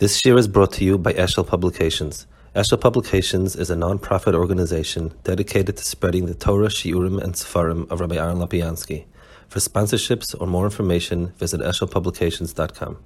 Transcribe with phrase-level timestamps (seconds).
[0.00, 2.26] This year is brought to you by Eshel Publications.
[2.56, 8.00] Eshel Publications is a non-profit organization dedicated to spreading the Torah, Shiurim, and Sefarim of
[8.00, 9.04] Rabbi Aaron Lopiansky.
[9.48, 12.96] For sponsorships or more information, visit eshelpublications.com.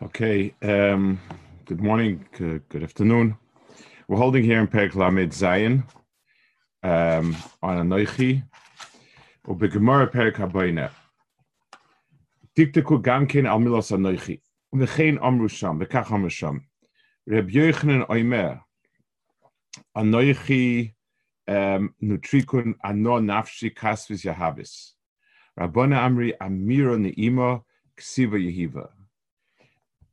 [0.00, 1.20] Okay, um,
[1.64, 3.36] good morning, good, good, afternoon.
[4.06, 5.82] We're holding here in Perik Lamed Zion
[6.84, 8.44] um, on Anoichi,
[9.44, 10.88] or Gemara Perik Habayne.
[12.56, 14.38] Tiktiku Gamkin al Anoichi
[14.74, 16.66] the amru sham, the amru sham.
[17.26, 18.60] Reb Yochanan oimer,
[19.96, 20.94] anoichi
[21.48, 24.92] nutrikun ano nafshi kasvis yahavis.
[25.58, 27.62] Rabbona amri amira ne'ima
[27.96, 28.88] ksiva yehiva.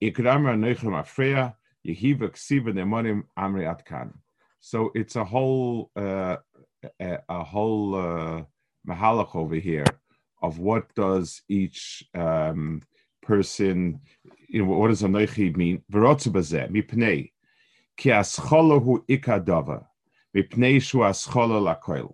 [0.01, 1.55] Ikramra noichem afreya
[1.85, 4.13] yehiva ksiva ne'monim amri atkan.
[4.59, 6.37] So it's a whole uh,
[6.99, 8.43] a, a, whole uh,
[8.87, 9.85] mahalach over here
[10.41, 12.81] of what does each um,
[13.21, 13.99] person,
[14.47, 15.83] you know, what does anoichi mean?
[15.91, 17.31] V'rotzu bazeh, mipnei,
[17.97, 19.85] ki ascholo hu ikadava,
[20.35, 22.13] mipnei shu ascholo lakoil.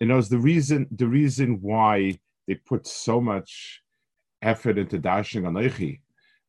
[0.00, 3.82] You know, the reason, the reason why they put so much
[4.42, 6.00] effort into dashing anoichi,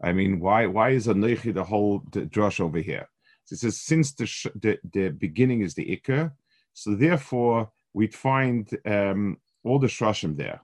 [0.04, 3.08] I mean, why why is anoichi the whole the drush over here?
[3.50, 4.26] It says since the,
[4.62, 6.32] the, the beginning is the ikka,
[6.74, 10.62] so therefore we'd find um, all the shrashim there.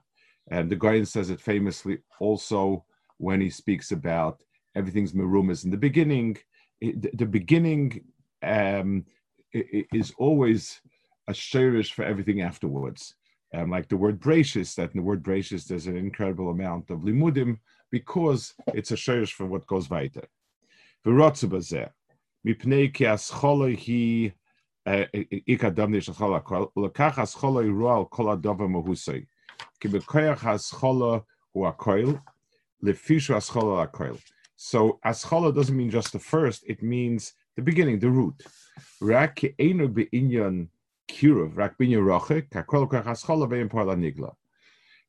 [0.50, 2.84] And the guidance says it famously also
[3.23, 4.43] when he speaks about
[4.75, 6.37] everything's merumas in the beginning.
[6.81, 8.01] It, the, the, beginning
[8.43, 9.05] um,
[9.53, 10.79] is always
[11.27, 13.15] a shirish for everything afterwards.
[13.53, 16.99] Um, like the word gracious, that in the word gracious there's an incredible amount of
[16.99, 17.57] limudim
[17.91, 20.27] because it's a shirish for what goes weiter.
[22.45, 24.29] מפני כי הסחולה היא
[25.47, 29.25] איכא דמני של חול הכל, ולקח הסחולה ירוע על כל הדובר מהוסי.
[29.79, 31.17] כי בכוח הסחולה
[31.51, 32.05] הוא הכל,
[32.82, 34.20] lefisha aschala akoil.
[34.56, 38.42] So aschala doesn't mean just the first; it means the beginning, the root.
[39.00, 40.68] Rak einu beinyan
[41.08, 44.34] kiruv, rak binyan roche, kakol kach aschala veim parla nigla.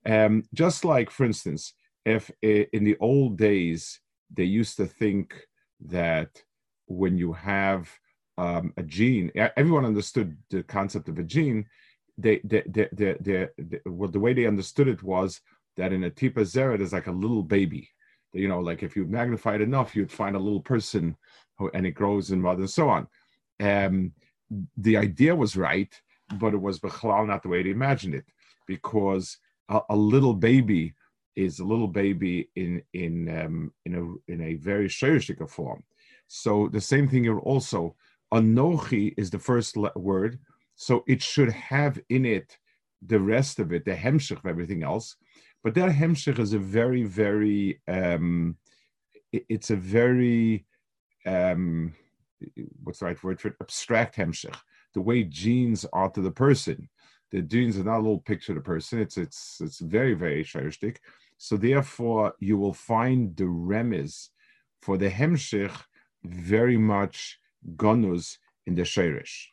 [0.06, 1.74] Um, just like, for instance,
[2.06, 4.00] if eh, in the old days
[4.32, 5.34] they used to think
[5.88, 6.44] that
[6.88, 7.90] when you have
[8.38, 11.66] um, a gene, everyone understood the concept of a gene.
[12.18, 15.42] They, they, they, they, they, well, the way they understood it was
[15.78, 17.90] that in a tipa zera, there's like a little baby.
[18.34, 21.16] You know, like if you magnify it enough, you'd find a little person,
[21.58, 23.08] who, and it grows and mother and so on.
[23.62, 24.12] Um,
[24.78, 25.94] the idea was right,
[26.40, 28.26] but it was not the way they imagined it,
[28.68, 29.38] because
[29.70, 30.94] a, a little baby
[31.36, 35.84] is a little baby in in um, in a in a very shayishika form.
[36.28, 37.96] So the same thing here also.
[38.34, 40.40] Anochi is the first word,
[40.76, 42.58] so it should have in it
[43.06, 45.16] the rest of it, the hemshich of everything else.
[45.66, 48.56] But that hemshich is a very, very, um,
[49.32, 50.64] it's a very,
[51.26, 51.92] um,
[52.84, 53.56] what's the right word for it?
[53.60, 54.56] Abstract hemshich.
[54.94, 56.88] The way genes are to the person.
[57.32, 59.00] The genes are not a little picture of the person.
[59.00, 60.98] It's it's it's very very shayristic.
[61.40, 64.30] So therefore, you will find the remes
[64.84, 65.76] for the hemshich
[66.24, 67.40] very much
[67.76, 68.38] gonus
[68.68, 69.48] in the sheirish.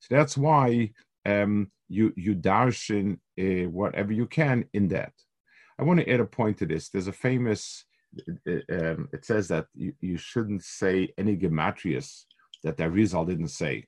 [0.00, 0.90] So that's why
[1.26, 5.12] um, you you darshan uh, whatever you can in that.
[5.78, 6.88] I want to add a point to this.
[6.88, 7.84] There's a famous.
[8.46, 12.24] Um, it says that you, you shouldn't say any gematrias
[12.64, 13.84] that the Arizal didn't say.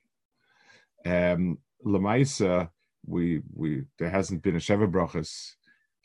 [1.05, 2.69] Um, Lamaisa,
[3.05, 5.53] we we there hasn't been a Sheva Brachas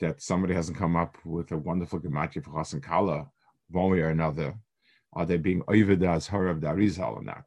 [0.01, 3.29] that somebody hasn't come up with a wonderful gematria for Chasen Kala,
[3.71, 4.55] one way or another.
[5.13, 7.45] Are they being oived as her of the or not?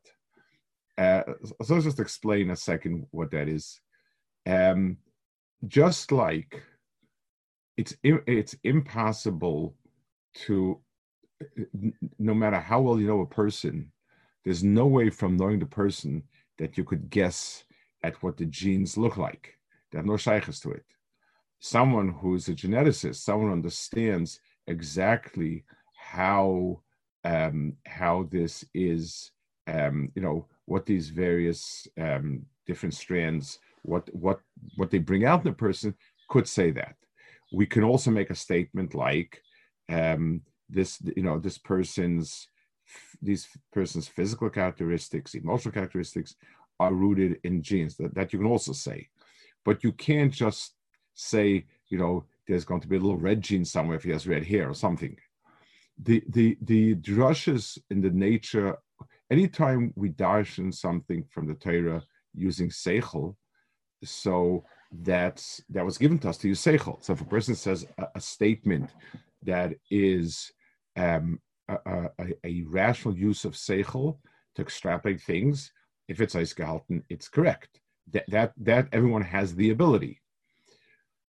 [0.98, 1.24] Uh,
[1.64, 3.80] so let's just explain a second what that is.
[4.46, 4.98] Um,
[5.68, 6.62] just like
[7.78, 9.76] it's it's impossible
[10.34, 10.80] to
[12.20, 13.92] no matter how well you know a person,
[14.44, 16.24] there's no way from knowing the person
[16.58, 17.64] that you could guess
[18.04, 19.58] at what the genes look like.
[19.92, 20.86] They have no shaykhs to it.
[21.61, 25.63] Someone who's a geneticist, someone understands exactly
[25.96, 26.81] how
[27.23, 29.31] um, how this is,
[29.67, 34.40] um, you know, what these various um, different strands, what what
[34.75, 35.93] what they bring out in the person,
[36.29, 36.96] could say that.
[37.53, 39.40] We can also make a statement like
[39.87, 42.47] um, this, you know, this person's
[43.22, 46.35] these person's physical characteristics, emotional characteristics
[46.79, 47.97] are rooted in genes.
[47.97, 49.09] That, that you can also say.
[49.63, 50.73] But you can't just
[51.22, 54.28] say, you know, there's going to be a little red gene somewhere if he has
[54.28, 55.16] red hair or something.
[56.02, 58.76] The the the drushes in the nature,
[59.29, 62.03] anytime we darshan something from the Torah
[62.34, 63.35] using seichel,
[64.03, 67.03] so that's that was given to us to use seichel.
[67.03, 68.90] So if a person says a, a statement
[69.44, 70.52] that is
[70.96, 71.78] um, a,
[72.20, 74.18] a, a, rational use of seichel
[74.56, 75.72] to extrapolate things,
[76.08, 77.79] if it's gehalten, it's correct.
[78.12, 80.21] That, that that everyone has the ability.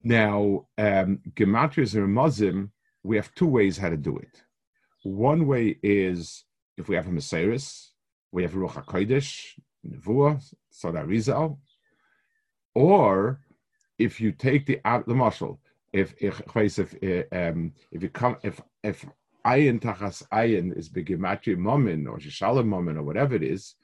[0.05, 2.73] Now, um, gematrias or Muslim,
[3.03, 4.43] we have two ways how to do it.
[5.05, 6.45] One way is
[6.77, 7.89] if we have a Messiris,
[8.33, 11.59] we have Ruach HaKodesh, Nevuah, Sada Rizal,
[12.75, 13.41] or
[13.99, 15.61] if you take the the marshal,
[15.93, 16.41] if if
[16.79, 16.95] if
[17.33, 19.05] um, if you come if if
[19.47, 23.75] ayin tachas ayin is begematria momin or shalom momin or whatever it is,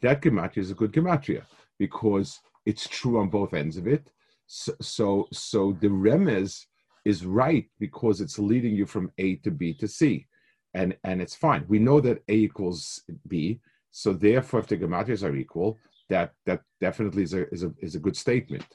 [0.00, 1.42] that gematria is a good gematria
[1.78, 4.10] because it's true on both ends of it.
[4.48, 6.64] So so, the remez
[7.04, 10.26] is right because it's leading you from A to B to C,
[10.72, 11.66] and and it's fine.
[11.68, 13.60] We know that A equals B,
[13.90, 15.78] so therefore, if the gematrias are equal,
[16.08, 18.66] that that definitely is a is a is a good statement.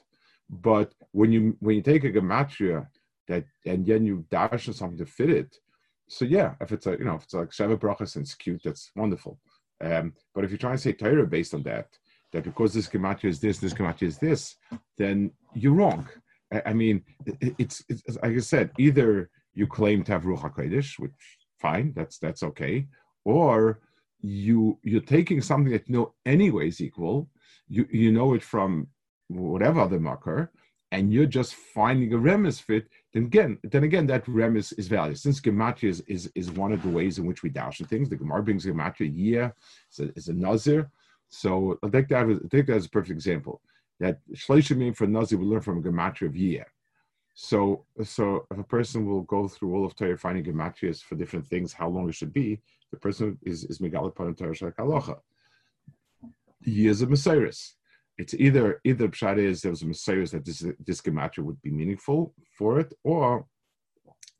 [0.48, 2.86] But when you when you take a gematria
[3.26, 5.56] that and then you dash something to fit it,
[6.08, 8.62] so yeah, if it's a you know if it's like Sheva Brachas and it's cute,
[8.62, 9.40] that's wonderful.
[9.82, 11.88] Um, but if you try and say Torah based on that,
[12.32, 14.56] that because this gematria is this, this gematria is this,
[14.98, 16.08] then you're wrong.
[16.52, 20.42] I, I mean, it, it's, it's like I said, either you claim to have Ruach
[20.42, 21.12] Hakodesh, which
[21.60, 22.86] fine, that's that's okay,
[23.24, 23.80] or
[24.20, 27.28] you you're taking something that you know anyway is equal.
[27.68, 28.88] You you know it from
[29.28, 30.50] whatever other marker,
[30.94, 35.18] and you're just finding a remis fit, then again, then again, that remes is valid.
[35.18, 38.16] Since gematria is, is, is one of the ways in which we dash things, the
[38.16, 39.54] Gemara brings gematria year
[39.90, 40.90] is a, is a nazir.
[41.28, 43.60] So I think that I think that's a perfect example.
[44.00, 46.66] That shleishim mean for Nazi we learn from gematria of year.
[47.34, 51.46] So so if a person will go through all of Torah finding gematrias for different
[51.46, 52.60] things, how long it should be,
[52.90, 55.18] the person is is megalit panim Torah shak halacha.
[56.62, 57.74] He is a messiris
[58.16, 61.70] it's either either pshat is there was a messiah that this this gematria would be
[61.70, 63.46] meaningful for it, or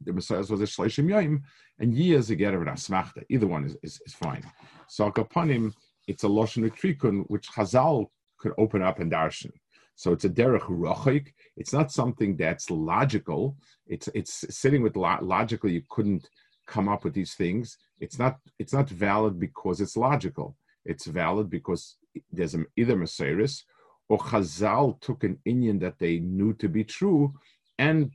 [0.00, 1.42] the messiah was a shleishim yoim,
[1.80, 3.24] and ye is a an asmachta.
[3.28, 4.44] Either one is, is, is fine.
[4.88, 5.74] So kapanim,
[6.06, 8.10] it's a loshen trikun which Chazal
[8.44, 9.52] could open up and darshan.
[9.96, 11.26] So it's a derech rochik.
[11.56, 13.56] It's not something that's logical.
[13.94, 15.72] It's it's sitting with lo- logically.
[15.72, 16.28] You couldn't
[16.66, 17.78] come up with these things.
[18.04, 20.48] It's not it's not valid because it's logical.
[20.84, 21.96] It's valid because
[22.36, 23.62] there's a, either Messiris
[24.10, 27.32] or Chazal took an Indian that they knew to be true
[27.78, 28.10] and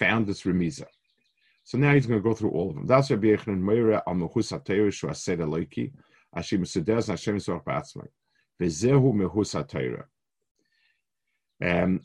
[0.00, 0.86] found this Remiza.
[1.64, 2.86] So now he's going to go through all of them.
[2.86, 4.14] That's Rabbi Yechanan Meira al
[6.36, 6.62] Ashim
[8.60, 10.04] Vezehu Mehus HaTeir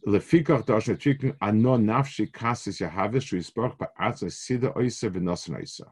[0.07, 5.91] Lefikach Dash Netrikin Ano Nafshi Kasis Yahavish Shu Yisroch Ba'atzmai Sida Oisa V'Nosan Oisa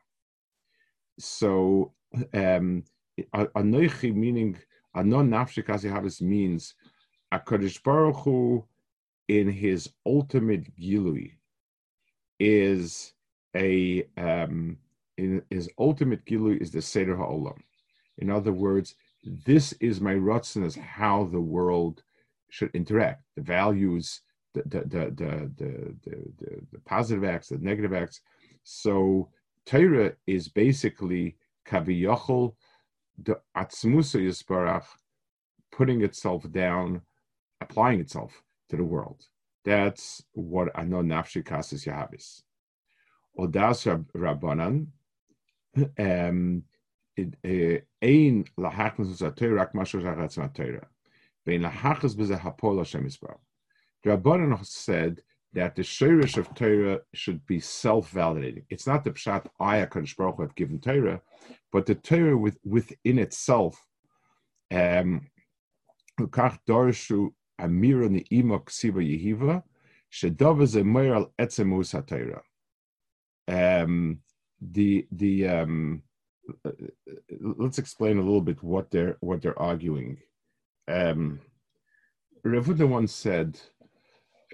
[1.20, 1.94] So
[2.34, 2.84] um,
[4.04, 4.58] meaning
[4.96, 6.74] Anon nafshik havis means
[7.34, 8.66] Akadosh Baruch Hu,
[9.28, 11.34] in his ultimate gilui,
[12.40, 13.14] is
[13.56, 14.78] a um,
[15.18, 17.60] in his ultimate gilui is the seder ha'olam.
[18.18, 22.04] In other words, this is my rutzen as how the world
[22.50, 23.24] should interact.
[23.36, 24.22] The values,
[24.54, 28.22] the the the the the, the, the positive acts, the negative acts.
[28.64, 29.30] So
[29.66, 31.38] Torah is basically
[31.68, 32.56] kaviyachol
[33.24, 34.86] the Atzmusa Yisbarach
[35.72, 37.02] putting itself down,
[37.62, 39.26] applying itself to the world.
[39.66, 42.42] That's what know Nafshi Kasis Yahavis.
[43.38, 44.88] Odas Rabbanan,
[46.00, 46.64] um,
[47.44, 50.86] ein lahachnas uzatei rak mashu shachatz matera.
[51.46, 53.40] Vein lahachas b'ze hapol Hashem Yisbarach.
[54.04, 55.22] The Rabbanan said
[55.54, 58.66] that the shirish of Torah should be self-validating.
[58.70, 61.22] It's not the pshat I Hakadosh Baruch have given Torah,
[61.72, 63.84] but the Torah with, within itself.
[64.72, 65.28] Um.
[73.48, 74.20] Um,
[74.62, 76.04] the the um,
[77.40, 80.18] let's explain a little bit what they're what they're arguing.
[80.88, 81.40] Um,
[82.46, 83.60] Revuda once said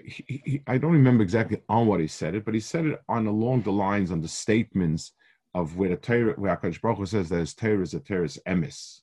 [0.04, 3.02] he, he, I don't remember exactly on what he said it, but he said it
[3.08, 5.12] on along the lines on the statements
[5.54, 9.00] of where the Torah, where Akash Baruch says that his Torah is a Torah's emis,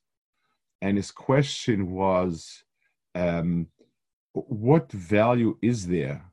[0.82, 2.64] and his question was,
[3.16, 3.68] um,
[4.34, 6.24] what value is there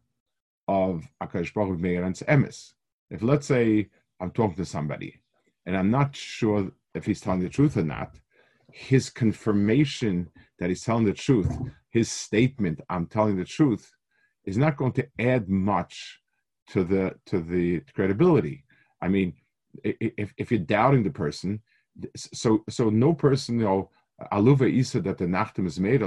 [0.68, 1.84] of Akash Baruch Hu
[2.26, 2.72] emis?
[3.10, 3.88] If let's say
[4.20, 5.20] I'm talking to somebody,
[5.66, 8.16] and I'm not sure if he's telling the truth or not,
[8.72, 11.56] his confirmation that he's telling the truth,
[11.90, 13.90] his statement, I'm telling the truth,
[14.44, 16.20] is not going to add much
[16.68, 18.64] to the to the credibility.
[19.02, 19.34] I mean,
[19.84, 21.60] if if you're doubting the person,
[22.16, 23.90] so so no person you know
[24.32, 26.02] aluva isa that the nachtim is made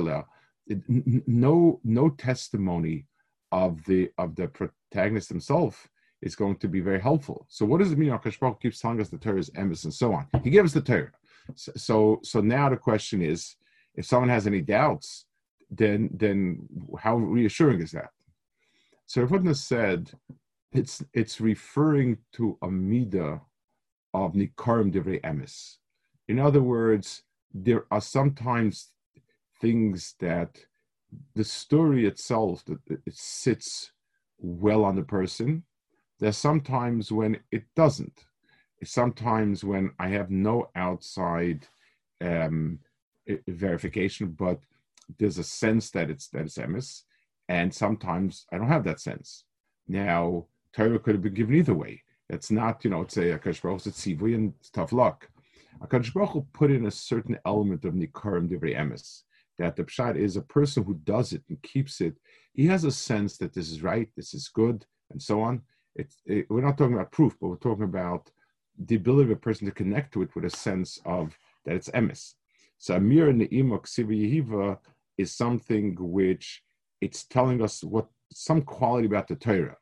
[1.27, 3.05] no no testimony
[3.51, 5.89] of the of the protagonist himself
[6.23, 7.45] is going to be very helpful.
[7.49, 8.09] So what does it mean?
[8.09, 10.27] Akash Baruch keeps telling us the Torah is emes and so on.
[10.43, 11.11] He gives the Torah.
[11.55, 13.55] So, so so now the question is,
[13.95, 15.25] if someone has any doubts,
[15.69, 16.67] then then
[16.99, 18.11] how reassuring is that?
[19.05, 20.11] So Rav said
[20.71, 23.41] it's it's referring to a midah
[24.13, 25.77] of nikarim divrei emes.
[26.27, 28.89] In other words, there are sometimes
[29.59, 30.51] things that
[31.35, 33.91] the story itself that it sits
[34.37, 35.63] well on the person.
[36.23, 38.23] There's sometimes when it doesn't.
[38.81, 41.67] Sometimes when I have no outside
[42.21, 42.79] um,
[43.45, 44.61] verification, but
[45.19, 47.01] there's a sense that it's that it's emes,
[47.49, 49.43] and sometimes I don't have that sense.
[49.85, 52.03] Now, Torah could have been given either way.
[52.29, 55.29] It's not, you know, it's a Akash Baruch it's tzivui and it's tough luck.
[55.81, 59.23] Akash Baruch will put in a certain element of nikarim divrei emes.
[59.59, 62.15] That the pshat is a person who does it and keeps it.
[62.53, 65.63] He has a sense that this is right, this is good, and so on.
[65.95, 68.31] It's it, we're not talking about proof, but we're talking about
[68.77, 71.89] the ability of a person to connect to it with a sense of that it's
[71.89, 72.33] emes.
[72.79, 74.77] So Amir Ne'ima Yehiva
[75.17, 76.63] is something which
[77.01, 79.77] it's telling us what some quality about the Torah,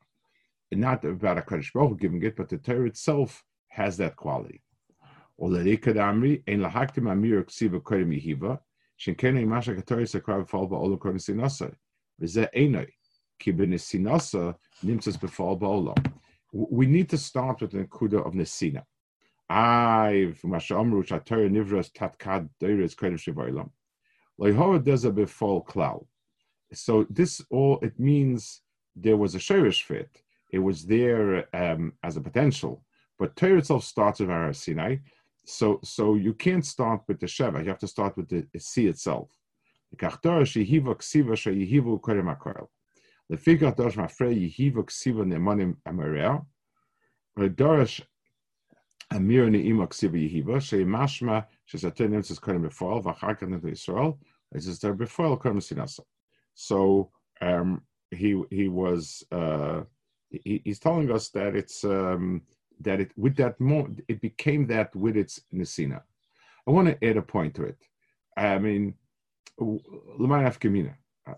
[0.70, 4.62] and not about a Kaddish Baruch giving it, but the Torah itself has that quality.
[16.52, 18.84] We need to start with the kuda of Nesina.
[19.48, 23.70] I, Masha Amru, Shatar Nivras Tatkad Deiris Kredim Shivoilam.
[24.40, 26.06] Loihora does a befall cloud.
[26.72, 28.62] So this all it means
[28.96, 30.22] there was a shirish fit.
[30.50, 32.82] It was there um, as a potential,
[33.18, 34.96] but Torah itself starts with Har Sinai.
[35.44, 37.62] So so you can't start with the Sheva.
[37.62, 39.30] You have to start with the sea itself.
[47.48, 48.02] Dorish
[49.10, 54.18] amir ne'ima ksiva yehiva shei mashma shesaten nemtzes kodim before v'achar kan Yisrael.
[54.50, 56.00] This is there before kodim sinasa.
[56.54, 57.10] So
[57.40, 59.82] um, he he was uh,
[60.28, 62.42] he, he's telling us that it's um,
[62.80, 66.02] that it with that more it became that with its nesina.
[66.66, 67.78] I want to add a point to it.
[68.36, 68.94] I mean,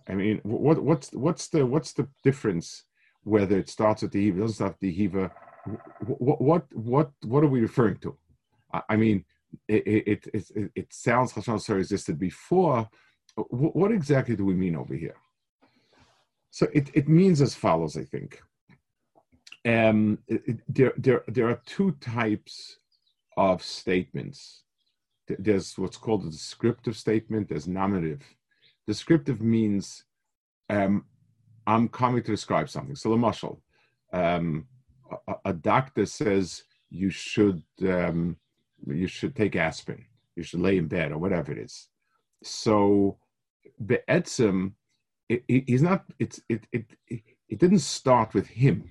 [0.09, 2.85] I mean, what what's what's the what's the difference
[3.23, 5.31] whether it starts at the hiva, doesn't start with the hiva?
[6.07, 8.17] What what what what are we referring to?
[8.89, 9.25] I mean,
[9.69, 12.89] it it it, it sounds Hashem existed before,
[13.37, 15.17] what exactly do we mean over here?
[16.51, 18.41] So it, it means as follows, I think.
[19.67, 22.79] Um, it, there, there, there are two types
[23.37, 24.63] of statements.
[25.27, 28.23] There's what's called a descriptive statement, there's nominative.
[28.87, 30.05] Descriptive means
[30.69, 31.05] um,
[31.67, 32.97] I'm coming to describe something.
[32.97, 33.63] So, the muscle,
[34.13, 34.67] um,
[35.29, 38.37] a, a, doctor says you should um,
[38.87, 40.05] you should take aspirin,
[40.37, 41.89] you should lay in bed, or whatever it is.
[42.43, 43.19] So,
[43.85, 44.73] be'etzim,
[45.29, 46.05] it, it, he's not.
[46.19, 46.85] It's it, it
[47.49, 48.91] it didn't start with him.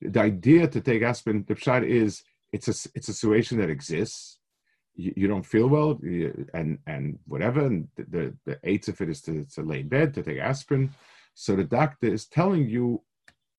[0.00, 4.35] The idea to take aspirin, the pshat is it's a it's a situation that exists.
[4.96, 5.98] You, you don't feel well,
[6.54, 10.14] and and whatever, and the the, aids of it is to, to lay in bed
[10.14, 10.94] to take aspirin.
[11.34, 13.02] So the doctor is telling you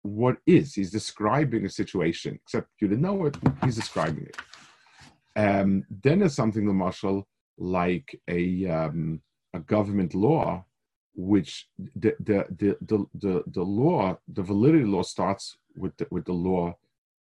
[0.01, 0.73] what is.
[0.73, 3.37] He's describing a situation, except you didn't know it.
[3.63, 4.37] He's describing it.
[5.35, 7.27] Um, then there's something the marshal
[7.57, 9.21] like a um,
[9.53, 10.65] a government law
[11.15, 16.25] which the the the the, the, the law the validity law starts with the, with
[16.25, 16.75] the law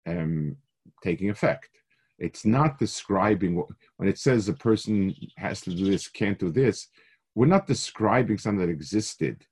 [0.06, 0.56] um,
[1.02, 1.70] taking effect
[2.18, 6.50] it's not describing what when it says a person has to do this can't do
[6.50, 6.88] this
[7.34, 9.44] we're not describing something that existed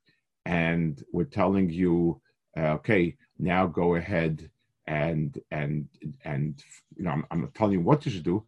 [0.45, 2.19] and we're telling you
[2.57, 4.49] uh, okay now go ahead
[4.87, 5.87] and and
[6.23, 6.63] and
[6.95, 8.43] you know I'm, I'm telling you what you should do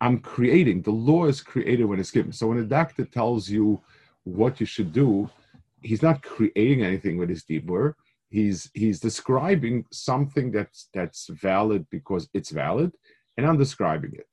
[0.00, 0.82] I'm creating.
[0.82, 2.32] The law is created when it's given.
[2.32, 3.80] So when a doctor tells you
[4.24, 5.30] what you should do,
[5.82, 7.94] he's not creating anything with his dibur.
[8.28, 12.92] He's he's describing something that's that's valid because it's valid,
[13.36, 14.28] and I'm describing it.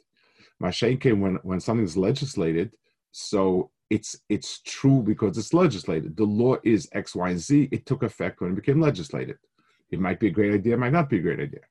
[0.62, 2.76] Mashenke, when when something is legislated,
[3.12, 6.16] so it's it's true because it's legislated.
[6.16, 7.70] The law is X, Y, and Z.
[7.72, 9.38] It took effect when it became legislated.
[9.92, 11.62] It might be a great idea, might not be a great idea.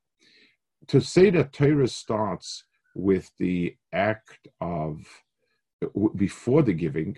[0.88, 5.00] To say that Torah starts with the act of
[6.16, 7.16] before the giving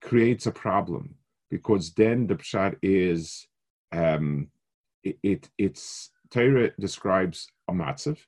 [0.00, 1.16] creates a problem
[1.50, 3.46] because then the pshat is
[3.92, 4.48] um,
[5.04, 8.18] it, it, it's Torah describes a matzav.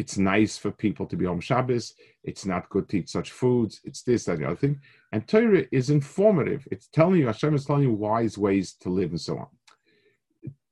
[0.00, 1.92] It's nice for people to be on Shabbos.
[2.24, 3.82] It's not good to eat such foods.
[3.84, 4.80] It's this, that, the other thing.
[5.12, 6.66] And Torah is informative.
[6.70, 9.48] It's telling you, Hashem is telling you wise ways to live and so on.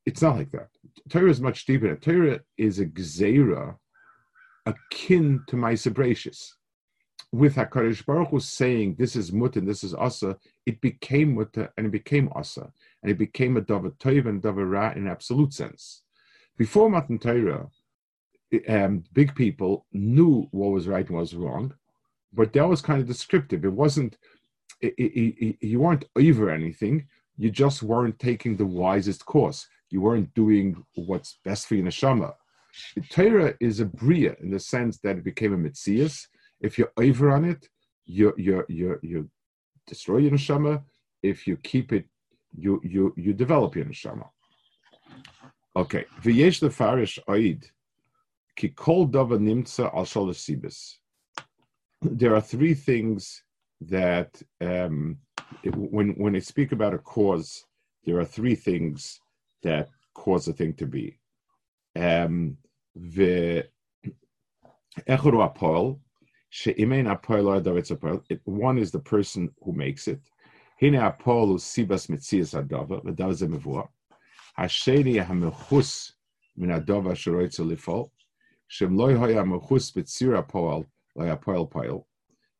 [0.06, 0.68] It's not like that.
[1.10, 1.94] Torah is much deeper.
[1.96, 3.76] Torah is a gzeira
[4.64, 6.52] akin to my Sabratius.
[7.30, 11.54] With HaKadosh Baruch Hu saying, this is mut and this is asa, it became mut
[11.76, 12.72] and it became asa.
[13.02, 16.04] And it became a davar toiv and davar ra in absolute sense.
[16.56, 17.68] Before Matan Torah,
[18.68, 21.74] um, big people knew what was right and what was wrong,
[22.32, 23.64] but that was kind of descriptive.
[23.64, 24.16] It wasn't,
[24.80, 29.66] it, it, it, you weren't over anything, you just weren't taking the wisest course.
[29.90, 32.34] You weren't doing what's best for your neshama.
[33.10, 36.26] Torah is a bria in the sense that it became a mitzias.
[36.60, 37.68] If you're over on it,
[38.04, 39.30] you you you you
[39.86, 40.82] destroy your neshama.
[41.22, 42.06] If you keep it,
[42.56, 44.28] you you you develop your neshama.
[45.76, 47.64] Okay, v'yesh the farish oid
[48.58, 50.98] ki kol dava nimtza al sibis.
[52.02, 53.42] There are three things
[53.80, 55.18] that um,
[55.62, 57.64] it, when when I speak about a cause,
[58.04, 59.20] there are three things
[59.62, 61.18] that cause a thing to be.
[61.96, 62.58] Um,
[68.44, 70.20] one is the person who makes it.
[70.80, 73.88] Hine apol sibas mitzias adava, v'dav ze mevua.
[74.58, 76.12] Hasheni hamechus
[76.56, 78.10] min adava sheroitza lifol.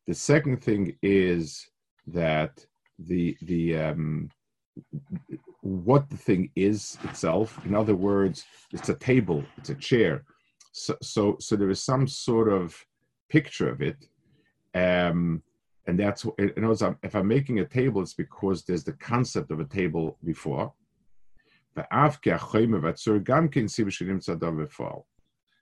[0.07, 1.69] The second thing is
[2.07, 2.65] that
[2.97, 4.29] the the um,
[5.61, 7.59] what the thing is itself.
[7.65, 10.23] In other words, it's a table, it's a chair.
[10.71, 12.75] So, so, so there is some sort of
[13.29, 14.07] picture of it,
[14.73, 15.43] um,
[15.87, 19.51] and that's in other words, if I'm making a table, it's because there's the concept
[19.51, 20.73] of a table before.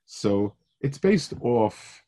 [0.08, 2.02] So it's based off.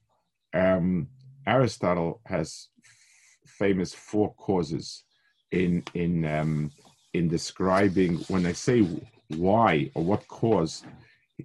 [0.54, 1.10] Um,
[1.46, 5.04] Aristotle has f- famous four causes
[5.52, 6.72] in in um,
[7.14, 8.82] in describing when I say
[9.28, 10.84] why or what cause,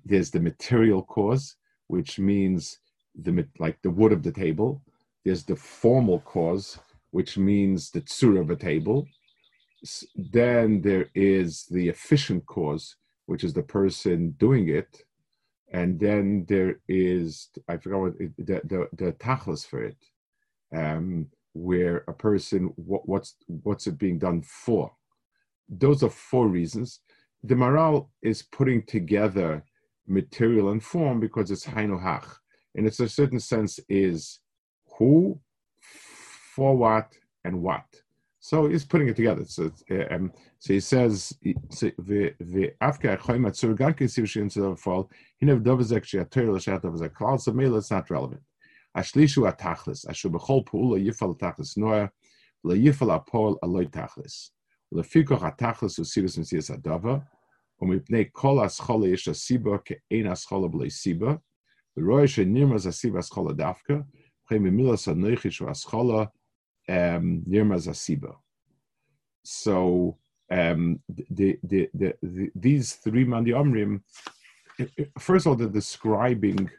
[0.04, 1.56] there's the material cause,
[1.88, 2.78] which means
[3.14, 4.80] the like the wood of the table.
[5.24, 6.78] There's the formal cause,
[7.10, 9.06] which means the tsura of a table.
[10.16, 15.02] Then there is the efficient cause, which is the person doing it.
[15.74, 19.96] And then there is, I forgot what, the, the, the tachlis for it,
[20.74, 24.92] um, where a person, what, what's, what's it being done for?
[25.68, 27.00] those are four reasons.
[27.42, 29.64] The Maharal is putting together
[30.06, 32.26] material and form because it's Hainu Hach.
[32.74, 34.40] And it's a certain sense is
[34.98, 35.40] who,
[36.54, 37.12] for what,
[37.44, 37.84] and what.
[38.43, 39.43] So he's putting it together.
[39.45, 39.71] So,
[40.11, 46.21] um, so he says, "After choymat surgan kisiv shein to fall, he never does actually
[46.21, 47.39] a Torah l'shat of a klal.
[47.39, 48.41] So maybe it's not relevant.
[48.95, 50.05] Ashlishu atachlis.
[50.07, 52.09] Ashu bechol pu'ula yifal tachlis noah,
[52.63, 54.51] la yifal apol aloy tachlis.
[54.91, 57.17] לפיקוח התכלס הוא סיבס מציאס הדבר,
[57.81, 61.35] ומפני כל הסחולה יש הסיבה כאין הסחולה בלי סיבה,
[61.97, 63.93] ורואה שנרמז הסיבה הסחולה דווקא,
[64.45, 65.69] וכן במילוס הנויכי שהוא
[66.88, 68.36] um, Nirma
[69.42, 70.18] So
[70.50, 74.02] um, the, the, the, the, these three Mandi Omrim,
[75.18, 76.70] first of all, they're describing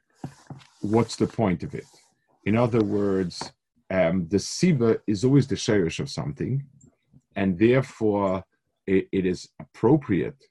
[0.81, 1.85] what's the point of it.
[2.45, 3.51] In other words,
[3.89, 6.63] um, the Siba is always the sherish of something,
[7.35, 8.43] and therefore
[8.87, 10.43] it, it is appropriate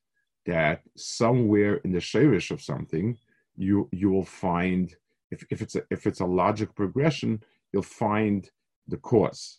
[0.46, 3.16] that somewhere in the sherish of something,
[3.56, 4.94] you you will find
[5.30, 8.50] if, if it's a if it's a logic progression, you'll find
[8.88, 9.58] the cause.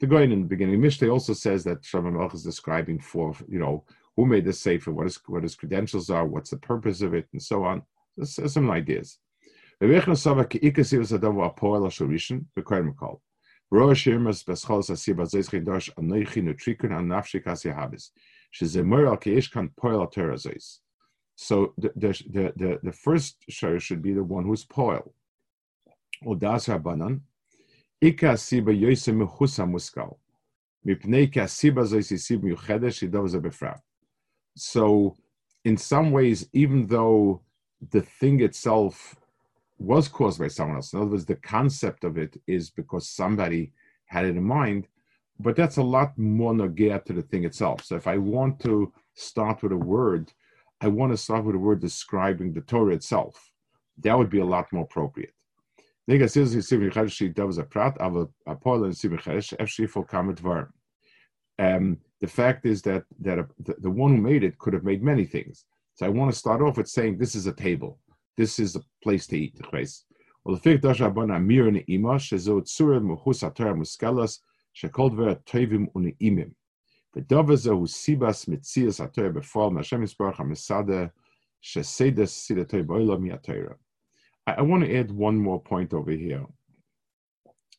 [0.00, 3.58] The going in the beginning, Mishlei also says that Shlomo Melch is describing for you
[3.58, 3.84] know
[4.16, 7.28] who made the sefer, what his what his credentials are, what's the purpose of it,
[7.32, 7.82] and so on.
[8.24, 9.18] Some ideas.
[9.80, 9.86] So
[21.78, 25.14] the, the, the, the, the first share should be the one who's poil.
[26.24, 27.20] Rabbanan,
[34.56, 35.16] so
[35.64, 37.42] in some ways, even though
[37.90, 39.16] the thing itself
[39.78, 40.92] was caused by someone else.
[40.92, 43.72] In other words, the concept of it is because somebody
[44.06, 44.88] had it in mind,
[45.38, 47.84] but that's a lot more nogea to the thing itself.
[47.84, 50.32] So if I want to start with a word,
[50.80, 53.52] I want to start with a word describing the Torah itself.
[53.98, 55.32] That would be a lot more appropriate.
[61.60, 64.84] Um, the fact is that that a, the, the one who made it could have
[64.84, 65.64] made many things.
[65.94, 67.98] So I want to start off with saying this is a table
[68.38, 69.60] this is a place to eat.
[70.44, 74.38] Well, the fig dash abon amir ne'ima shezo tzura muchus atar muskelas
[74.74, 76.52] shekol dver tovim une'imim.
[77.14, 81.10] V'dova zehu sibas mitzias atar befal Hashem Yisbarach HaMesada
[81.62, 83.30] shesedes sida toiv mi
[84.52, 84.58] atayra.
[84.58, 86.46] I want to add one more point over here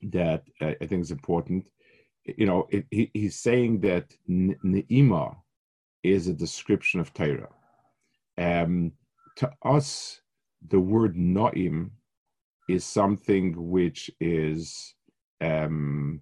[0.01, 1.69] that uh, I think is important.
[2.25, 5.35] You know, it, he, he's saying that ne'ima
[6.03, 7.49] is a description of Torah.
[8.37, 8.93] Um,
[9.37, 10.21] to us,
[10.67, 11.91] the word na'im
[12.69, 14.95] is something which is
[15.41, 16.21] um,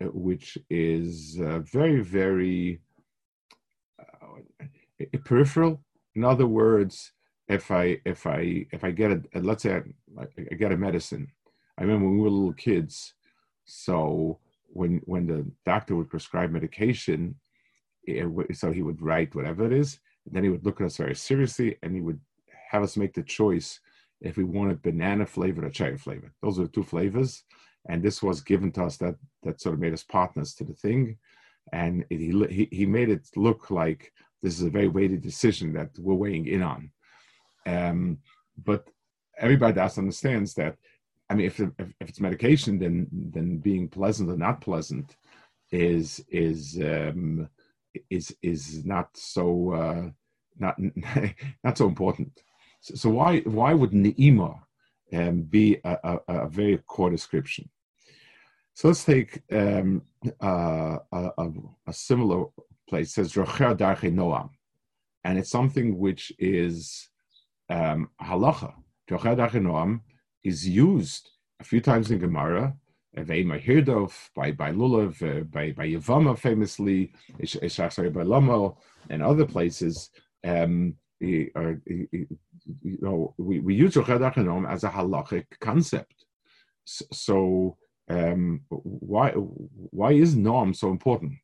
[0.00, 2.80] which is uh, very very
[3.98, 5.82] uh, peripheral.
[6.14, 7.13] In other words,
[7.48, 9.82] if I if I if I get a let's say
[10.18, 11.30] I, I get a medicine,
[11.78, 13.14] I remember when we were little kids.
[13.64, 17.36] So when when the doctor would prescribe medication,
[18.04, 20.96] it, so he would write whatever it is, and then he would look at us
[20.96, 22.20] very seriously, and he would
[22.70, 23.80] have us make the choice
[24.20, 26.32] if we wanted banana flavor or cherry flavor.
[26.42, 27.44] Those are the two flavors,
[27.88, 30.74] and this was given to us that that sort of made us partners to the
[30.74, 31.18] thing,
[31.72, 35.90] and it, he he made it look like this is a very weighty decision that
[35.98, 36.90] we're weighing in on.
[37.66, 38.18] Um,
[38.62, 38.88] but
[39.38, 40.76] everybody else understands that.
[41.30, 45.16] I mean, if, if, if it's medication, then then being pleasant or not pleasant
[45.70, 47.48] is is um,
[48.10, 50.10] is is not so uh,
[50.58, 50.76] not
[51.64, 52.42] not so important.
[52.80, 54.60] So, so why why would ne'ima
[55.12, 57.68] um, be a, a, a, very core description?
[58.74, 60.02] So let's take um,
[60.40, 62.46] a, a, similar
[62.88, 63.10] place.
[63.10, 64.50] It says Rocher Darche Noam,
[65.22, 67.08] and it's something which is
[67.68, 68.74] um, halacha.
[69.10, 70.00] Rocher Darche Noam
[70.42, 72.74] is used a few times in Gemara.
[73.16, 78.76] Veima Hirdov by by Lulav, uh, by by Yavama famously, Ishachar by Lamo,
[79.08, 80.10] and other places.
[80.44, 80.96] Um,
[81.54, 84.20] or, you know, we, we use Rochad
[84.70, 86.24] as a halachic concept.
[86.84, 87.76] So
[88.10, 91.34] um, why why is Noam so important?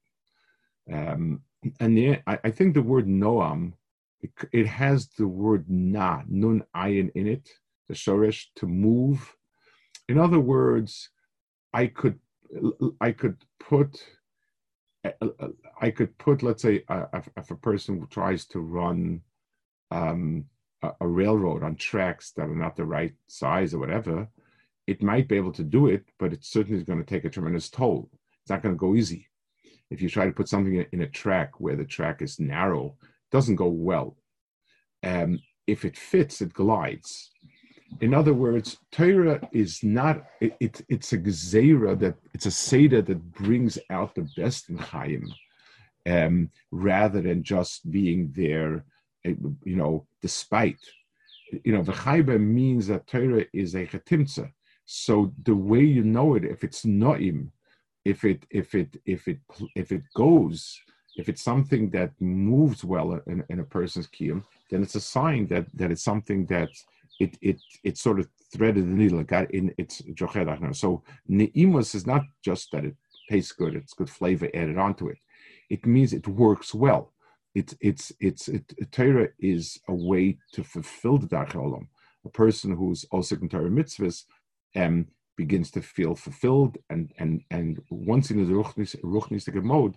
[0.92, 1.42] Um,
[1.78, 3.74] and yeah, I, I, think the word Noam,
[4.52, 7.48] it, has the word na, nun ayin in it,
[7.88, 9.34] the shoresh, to move.
[10.08, 11.10] In other words,
[11.72, 12.18] I could
[13.00, 14.02] I could put
[15.80, 19.20] I could put let's say if, a person tries to run
[19.90, 20.44] um,
[20.82, 24.28] a, a, railroad on tracks that are not the right size or whatever,
[24.86, 27.30] it might be able to do it, but it certainly is going to take a
[27.30, 28.08] tremendous toll.
[28.42, 29.28] It's not going to go easy.
[29.90, 32.96] If you try to put something in a track where the track is narrow,
[33.30, 34.16] doesn't go well.
[35.02, 37.30] Um, if it fits, it glides.
[38.00, 43.02] In other words, Torah is not, it, it, it's a gzeira that, it's a Seder
[43.02, 45.32] that brings out the best in Chaim,
[46.06, 48.84] um, rather than just being there
[49.24, 50.78] you know, despite,
[51.64, 54.50] you know, v'chayba means that Torah is a chetimtza.
[54.86, 57.50] So the way you know it, if it's noim,
[58.04, 59.38] if it if it if it
[59.76, 60.80] if it goes,
[61.20, 65.46] if it's something that moves well in, in a person's kiyum, then it's a sign
[65.48, 66.70] that that it's something that
[67.18, 72.06] it it it sort of threaded the needle, got in its jocher So neimus is
[72.06, 72.96] not just that it
[73.28, 75.18] tastes good; it's good flavor added onto it.
[75.68, 77.12] It means it works well
[77.54, 81.88] it's it's it's it, Torah is a way to fulfill the Darch Olam.
[82.24, 84.24] A person who's also in Torah mitzvahs
[84.76, 85.06] um,
[85.36, 89.96] begins to feel fulfilled, and and and once in the ruchnistic mode,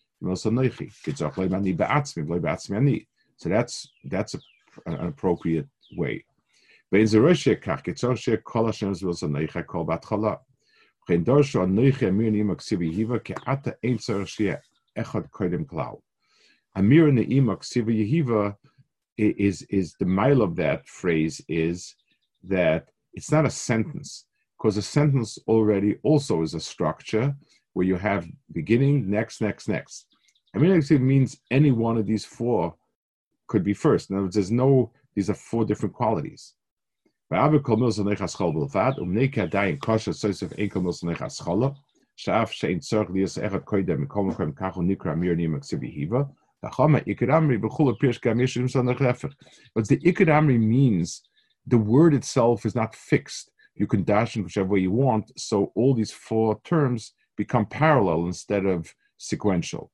[3.37, 4.39] So that's that's a,
[4.85, 6.23] an appropriate way.
[16.75, 18.55] Amir Ne'ima Ksiva Yehiva
[19.17, 21.95] is is the mile of that phrase is
[22.43, 24.25] that it's not a sentence
[24.57, 27.35] because a sentence already also is a structure
[27.73, 30.10] where you have beginning, next, next, next.
[30.53, 32.75] I mean, actually, it means any one of these four
[33.47, 34.09] could be first.
[34.09, 36.53] In other words, there's no, these are four different qualities.
[37.29, 37.39] But
[49.87, 51.21] the ikadamri means
[51.65, 53.51] the word itself is not fixed.
[53.75, 58.25] You can dash in whichever way you want, so all these four terms become parallel
[58.25, 59.89] instead of sequential.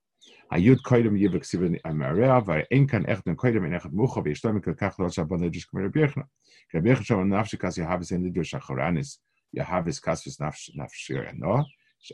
[0.49, 5.09] Ayud koidem yivik sivin amarea, va'en kan echden koidem in echet mucha, v'yishtomik kakach lo
[5.09, 6.23] shabbon ledush kamer birchna.
[6.71, 9.17] Kabirch shom nafshi kas yahavis en lidush acharanis,
[9.55, 11.65] yahavis kasvis nafshir no.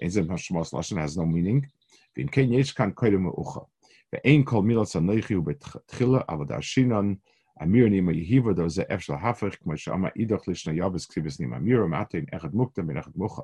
[0.02, 1.67] Einzim hashmos lashon has no meaning.
[2.17, 3.67] V'im ken yesh kan koidem ucha.
[4.12, 7.19] V'en kol milas anoichi ubetchila, avad ashinon
[7.62, 9.19] Amir nima yehiva do ze efshel
[9.62, 13.43] kmo shama idoch lishna yavis ksivis nima amir, matin echet muktam en echet mucha.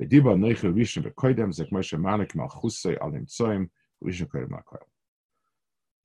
[0.00, 3.70] V'diba noichi rishon v'koidem, ze kmo shamanik malchusay alim tzoim,
[4.04, 4.66] original credit mark.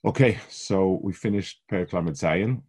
[0.05, 2.61] Okay, so we finished Periklamid Zion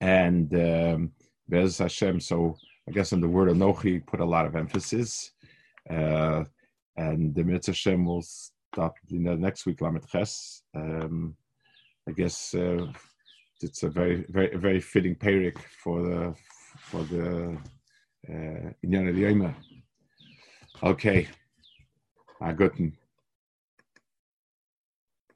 [0.00, 1.12] and um,
[1.48, 2.20] Bez Hashem.
[2.20, 2.56] So
[2.88, 5.32] I guess in the word Anochi put a lot of emphasis.
[5.88, 6.44] Uh,
[6.96, 10.62] and the Mitzvah Hashem will start in the next week, Lamed Ches.
[10.74, 11.36] Um,
[12.08, 12.86] I guess uh,
[13.60, 16.34] it's a very, very, very fitting Perik for the
[16.78, 17.56] for the
[18.28, 19.52] uh, Inyan uh,
[20.82, 21.28] Okay,
[22.42, 22.92] Aguten.